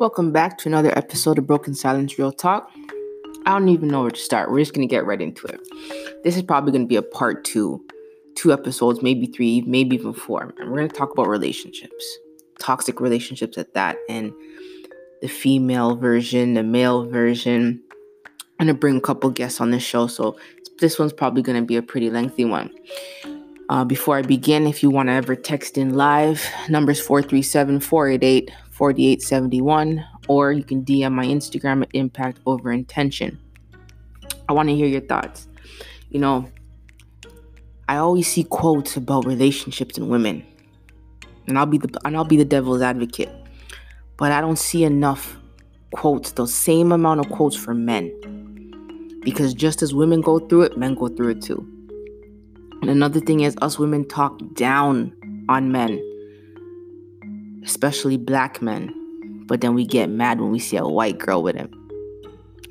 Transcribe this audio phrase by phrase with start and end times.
[0.00, 2.70] Welcome back to another episode of Broken Silence Real Talk.
[3.44, 4.50] I don't even know where to start.
[4.50, 5.60] We're just going to get right into it.
[6.24, 7.84] This is probably going to be a part two,
[8.34, 10.54] two episodes, maybe three, maybe even four.
[10.58, 12.16] And we're going to talk about relationships,
[12.58, 14.32] toxic relationships at that, and
[15.20, 17.82] the female version, the male version.
[18.58, 20.38] I'm going to bring a couple guests on this show, so
[20.78, 22.70] this one's probably going to be a pretty lengthy one.
[23.68, 28.50] Uh, before I begin, if you want to ever text in live, numbers 437 488
[28.80, 33.38] 4871, or you can DM my Instagram at impact over intention.
[34.48, 35.48] I want to hear your thoughts.
[36.08, 36.50] You know,
[37.90, 40.42] I always see quotes about relationships and women.
[41.46, 43.28] And I'll be the and I'll be the devil's advocate.
[44.16, 45.36] But I don't see enough
[45.92, 48.10] quotes, the same amount of quotes for men.
[49.22, 51.68] Because just as women go through it, men go through it too.
[52.80, 55.12] And another thing is us women talk down
[55.50, 56.00] on men
[57.64, 58.94] especially black men.
[59.46, 61.76] But then we get mad when we see a white girl with him.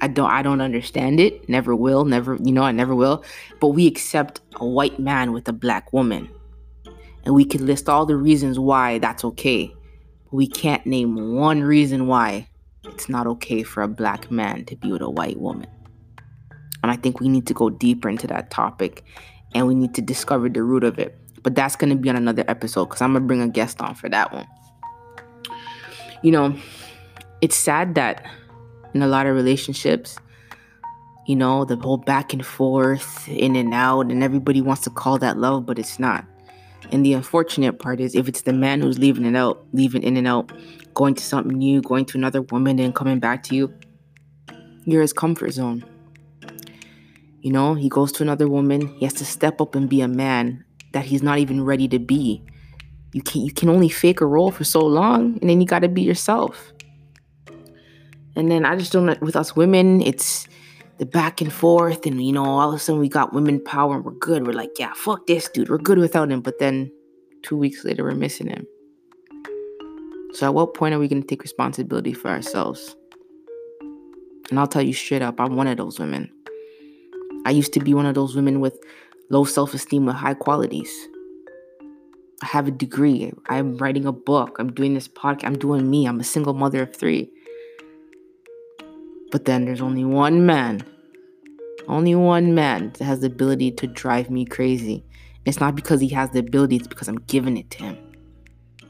[0.02, 1.48] I don't I don't understand it.
[1.50, 3.24] Never will, never, you know, I never will.
[3.60, 6.30] But we accept a white man with a black woman.
[7.26, 9.74] And we can list all the reasons why that's okay.
[10.26, 12.48] But we can't name one reason why
[12.86, 15.68] it's not okay for a black man to be with a white woman.
[16.82, 19.04] And I think we need to go deeper into that topic
[19.54, 21.18] and we need to discover the root of it.
[21.44, 23.82] But that's going to be on another episode because I'm going to bring a guest
[23.82, 24.48] on for that one
[26.22, 26.56] you know,
[27.42, 28.26] it's sad that
[28.94, 30.18] in a lot of relationships,
[31.28, 35.18] you know, the whole back and forth, in and out, and everybody wants to call
[35.20, 36.26] that love, but it's not.
[36.92, 40.18] And the unfortunate part is if it's the man who's leaving it out, leaving in
[40.18, 40.52] and out,
[40.96, 43.74] going to something new, going to another woman, and coming back to you,
[44.86, 45.86] you're his comfort zone.
[47.42, 50.08] You know, he goes to another woman, he has to step up and be a
[50.08, 52.44] man that he's not even ready to be
[53.14, 55.80] you can you can only fake a role for so long and then you got
[55.80, 56.72] to be yourself.
[58.36, 60.48] And then i just don't with us women it's
[60.98, 63.96] the back and forth and you know all of a sudden we got women power
[63.96, 64.46] and we're good.
[64.46, 65.70] We're like yeah fuck this dude.
[65.70, 66.42] We're good without him.
[66.42, 66.92] But then
[67.42, 68.66] two weeks later we're missing him.
[70.34, 72.96] So at what point are we going to take responsibility for ourselves?
[74.50, 76.30] And i'll tell you straight up i'm one of those women.
[77.46, 78.78] I used to be one of those women with
[79.30, 80.92] low self-esteem with high qualities
[82.42, 83.34] I have a degree.
[83.48, 84.58] I'm writing a book.
[84.60, 85.46] I'm doing this podcast.
[85.46, 86.06] I'm doing me.
[86.06, 87.30] I'm a single mother of three.
[89.32, 90.82] But then there's only one man,
[91.88, 95.04] only one man that has the ability to drive me crazy.
[95.46, 97.98] It's not because he has the ability, it's because I'm giving it to him.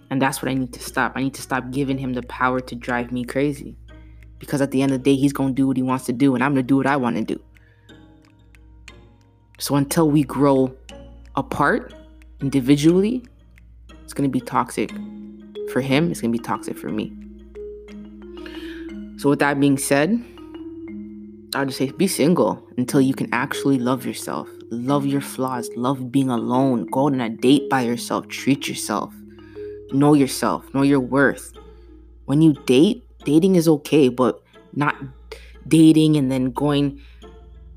[0.10, 1.14] And that's what I need to stop.
[1.16, 3.76] I need to stop giving him the power to drive me crazy.
[4.40, 6.14] Because at the end of the day, he's going to do what he wants to
[6.14, 7.42] do, and I'm going to do what I want to do.
[9.60, 10.74] So until we grow
[11.36, 11.94] apart
[12.40, 13.24] individually,
[14.10, 14.90] it's going to be toxic
[15.72, 17.14] for him, it's going to be toxic for me.
[19.20, 20.20] So, with that being said,
[21.54, 26.12] I'll just say be single until you can actually love yourself, love your flaws, love
[26.12, 29.14] being alone, go on a date by yourself, treat yourself,
[29.92, 31.54] know yourself, know your worth.
[32.26, 34.42] When you date, dating is okay, but
[34.74, 34.96] not
[35.68, 37.00] dating and then going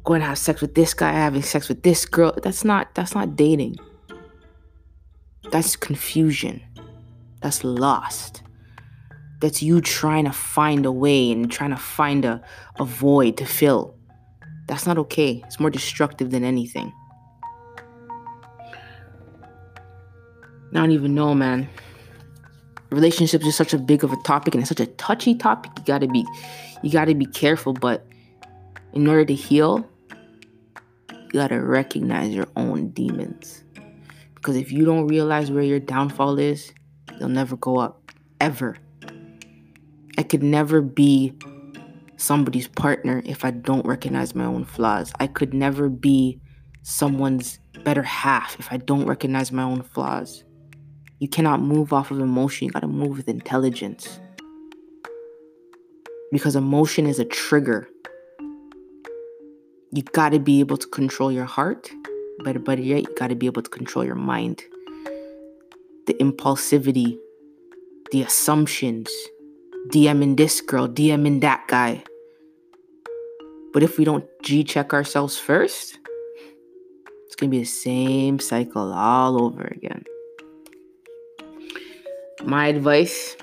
[0.04, 2.32] going to have sex with this guy, having sex with this girl.
[2.42, 3.76] That's not that's not dating.
[5.50, 6.62] That's confusion.
[7.40, 8.42] That's lost.
[9.40, 12.40] That's you trying to find a way and trying to find a,
[12.78, 13.96] a void to fill.
[14.68, 15.42] That's not okay.
[15.46, 16.92] It's more destructive than anything.
[20.72, 21.68] I don't even know, man.
[22.90, 25.72] Relationships is such a big of a topic and it's such a touchy topic.
[25.78, 26.24] You gotta be
[26.82, 28.06] you gotta be careful, but
[28.92, 29.86] in order to heal,
[31.10, 33.64] you gotta recognize your own demons.
[34.42, 36.72] Because if you don't realize where your downfall is,
[37.20, 38.10] you'll never go up.
[38.40, 38.76] Ever.
[40.18, 41.38] I could never be
[42.16, 45.12] somebody's partner if I don't recognize my own flaws.
[45.20, 46.40] I could never be
[46.82, 50.42] someone's better half if I don't recognize my own flaws.
[51.20, 54.18] You cannot move off of emotion, you gotta move with intelligence.
[56.32, 57.88] Because emotion is a trigger.
[59.92, 61.92] You gotta be able to control your heart
[62.44, 64.64] Better, better yet, you got to be able to control your mind.
[66.06, 67.16] The impulsivity,
[68.10, 69.08] the assumptions,
[69.88, 72.02] DMing this girl, DMing that guy.
[73.72, 75.98] But if we don't G check ourselves first,
[77.26, 80.04] it's to be the same cycle all over again.
[82.44, 83.36] My advice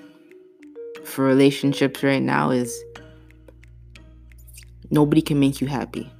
[1.05, 2.83] for relationships right now is
[4.91, 6.11] nobody can make you happy.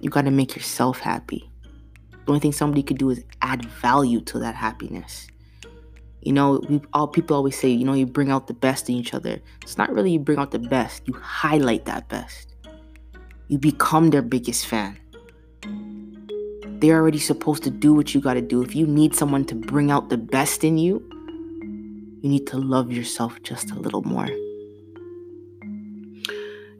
[0.00, 1.50] You got to make yourself happy.
[2.26, 5.28] The only thing somebody could do is add value to that happiness.
[6.22, 8.96] You know, we all people always say, you know, you bring out the best in
[8.96, 9.40] each other.
[9.62, 12.56] It's not really you bring out the best, you highlight that best.
[13.46, 14.98] You become their biggest fan.
[16.80, 18.60] They're already supposed to do what you got to do.
[18.60, 21.00] If you need someone to bring out the best in you,
[22.22, 24.26] you need to love yourself just a little more.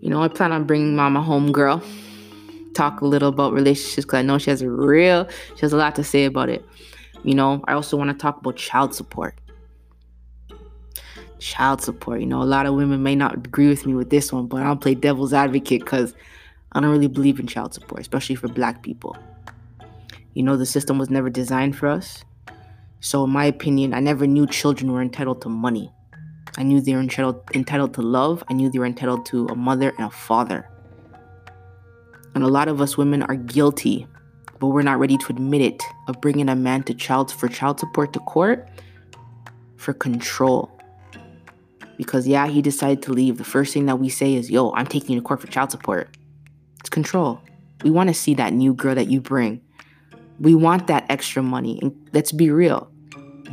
[0.01, 1.81] You know, I plan on bringing mama home, girl.
[2.77, 5.79] Talk a little about relationships because I know she has a real, she has a
[5.79, 6.63] lot to say about it.
[7.25, 9.41] You know, I also want to talk about child support.
[11.39, 12.21] Child support.
[12.21, 14.63] You know, a lot of women may not agree with me with this one, but
[14.63, 16.15] I'll play devil's advocate because
[16.73, 19.17] I don't really believe in child support, especially for black people.
[20.35, 22.27] You know, the system was never designed for us.
[23.01, 25.91] So, in my opinion, I never knew children were entitled to money.
[26.59, 28.45] I knew they were entitled, entitled to love.
[28.51, 30.69] I knew they were entitled to a mother and a father.
[32.37, 34.07] And a lot of us women are guilty,
[34.61, 37.81] but we're not ready to admit it, of bringing a man to child for child
[37.81, 38.69] support to court
[39.79, 40.71] for control.
[41.97, 43.39] Because yeah, he decided to leave.
[43.39, 45.71] The first thing that we say is, "Yo, I'm taking you to court for child
[45.71, 46.15] support."
[46.81, 47.41] It's control.
[47.83, 49.63] We want to see that new girl that you bring.
[50.39, 51.79] We want that extra money.
[51.81, 52.91] And let's be real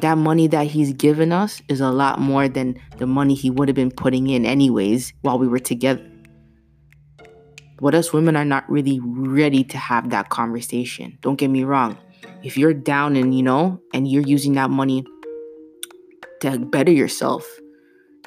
[0.02, 3.70] that money that he's given us is a lot more than the money he would
[3.70, 6.04] have been putting in anyways while we were together.
[7.80, 11.18] But us women are not really ready to have that conversation.
[11.22, 11.98] Don't get me wrong.
[12.44, 15.04] If you're down and you know, and you're using that money
[16.42, 17.46] to better yourself,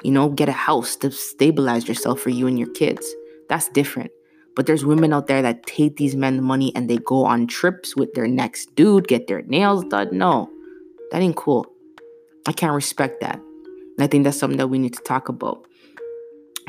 [0.03, 3.07] you know, get a house to stabilize yourself for you and your kids,
[3.49, 4.11] that's different.
[4.55, 7.95] But there's women out there that take these men money and they go on trips
[7.95, 10.09] with their next dude, get their nails done.
[10.11, 10.49] No,
[11.11, 11.67] that ain't cool.
[12.47, 13.35] I can't respect that.
[13.35, 15.66] And I think that's something that we need to talk about.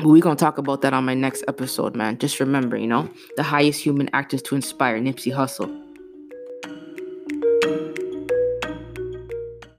[0.01, 2.17] We're going to talk about that on my next episode, man.
[2.17, 5.88] Just remember, you know, the highest human act is to inspire Nipsey Hussle.